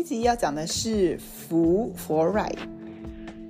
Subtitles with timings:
[0.00, 2.56] 一集要讲的是氟 （fluoride）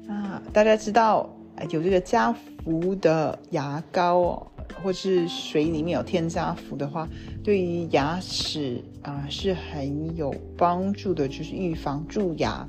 [0.09, 1.31] 啊，大家知道
[1.71, 4.47] 有这个加氟的牙膏哦，
[4.83, 7.09] 或是水里面有添加氟的话，
[7.45, 12.67] 对于牙齿啊是很有帮助的，就是预防蛀牙。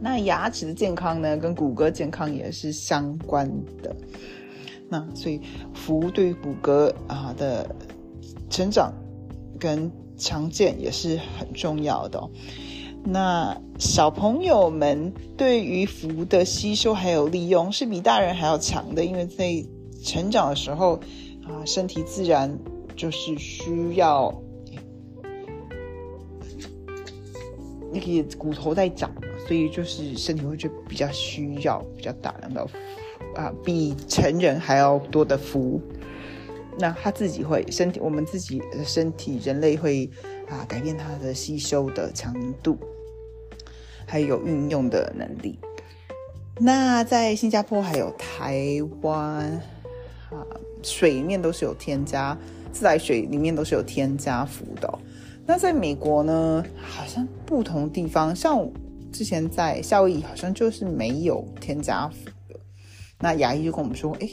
[0.00, 3.48] 那牙齿的健康呢，跟骨骼健康也是相关
[3.80, 3.94] 的。
[4.88, 5.40] 那所以
[5.72, 7.64] 氟对于骨骼啊的
[8.50, 8.92] 成长
[9.56, 12.30] 跟强健也是很重要的。
[13.04, 19.64] 那小朋友们对于氟的吸收还有利用是比大人还要强的，因为在
[20.04, 21.00] 成长的时候
[21.44, 22.56] 啊，身体自然
[22.94, 24.32] 就是需要
[27.92, 29.10] 那个骨头在长，
[29.48, 32.60] 所以就是身体会就比较需要比较大量的
[33.34, 35.80] 啊，比成人还要多的氟。
[36.78, 40.10] 那他自己会身体，我们自己的身体，人类会
[40.48, 42.78] 啊改变它的吸收的强度，
[44.06, 45.58] 还有运用的能力。
[46.58, 49.50] 那在新加坡还有台湾
[50.30, 50.46] 啊，
[50.82, 52.36] 水面都是有添加
[52.72, 54.98] 自来水里面都是有添加氟的。
[55.44, 58.66] 那在美国呢，好像不同地方，像
[59.12, 62.58] 之前在夏威夷好像就是没有添加氟的。
[63.18, 64.28] 那牙医就跟我们说，哎。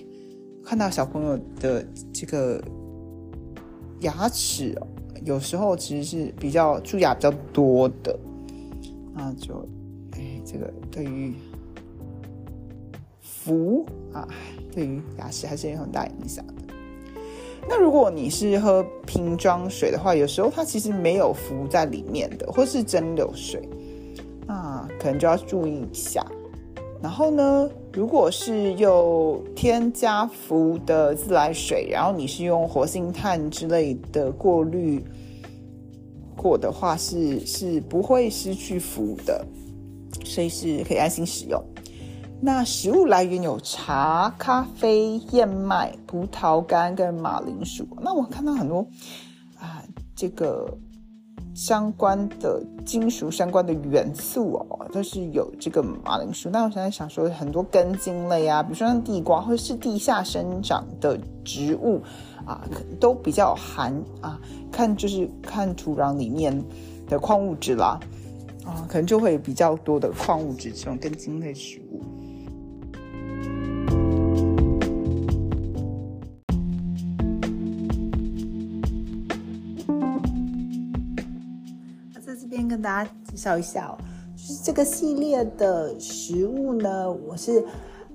[0.69, 2.63] 看到小朋友的这个
[4.01, 4.87] 牙齿哦，
[5.25, 8.15] 有时候其实是比较蛀牙比较多的，
[9.15, 9.67] 那就
[10.11, 11.33] 哎，这个对于
[13.19, 14.27] 氟啊，
[14.71, 16.53] 对于牙齿还是有很大影响的。
[17.67, 23.67] 那如果你是喝瓶装水的话，有时候它其实没有氟在里面的，或是蒸馏水，
[24.45, 26.23] 那可能就要注意一下。
[27.01, 35.03] 然后呢，如果是有添加氟的自来水，然后你是用活性炭之类的过滤
[36.35, 39.45] 过的话，是是不会失去氟的，
[40.25, 41.63] 所以是可以安心使用。
[42.41, 47.87] 那食物来源有茶、咖啡、燕麦、葡萄干跟马铃薯。
[48.01, 48.85] 那我看到很多
[49.57, 49.83] 啊，
[50.15, 50.77] 这个。
[51.53, 56.49] 相关的金属相关的元素哦，都是有这个马铃薯。
[56.49, 62.01] 那我现在想说，很多根茎类啊，比如说像地瓜或者是地下生长的植物
[62.45, 62.63] 啊，
[62.99, 64.39] 都比较含啊，
[64.71, 66.63] 看就是看土壤里面
[67.07, 67.99] 的矿物质啦，
[68.65, 71.88] 啊，可能就会比较多的矿物质这种根茎类食物。
[82.59, 83.95] 先跟大家介绍一下哦，
[84.35, 87.63] 就是这个系列的食物呢，我是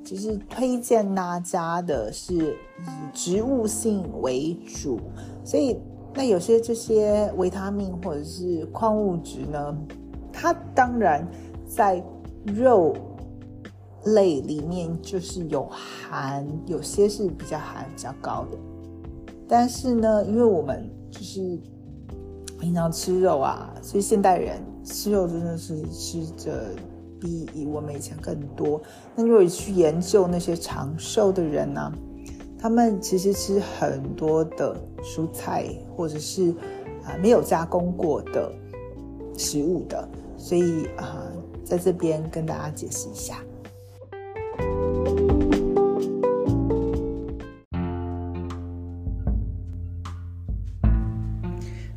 [0.04, 5.00] 就是推荐大家的是以植物性为主，
[5.42, 5.80] 所以
[6.12, 9.74] 那有些这些维他命或者是矿物质呢，
[10.30, 11.26] 它当然
[11.66, 12.04] 在
[12.44, 12.94] 肉
[14.04, 18.58] 类里面就是有含，有些是比较含比较高的，
[19.48, 21.58] 但是呢，因为我们就是。
[22.58, 26.70] 平常吃肉啊，所以现代人吃肉真的是吃着
[27.20, 28.80] 比以我们以前更多。
[29.14, 31.92] 那如果去研究那些长寿的人呢，
[32.58, 36.50] 他们其实吃很多的蔬菜或者是
[37.04, 38.52] 啊没有加工过的
[39.36, 40.08] 食物的。
[40.36, 41.26] 所以啊，
[41.64, 43.38] 在这边跟大家解释一下。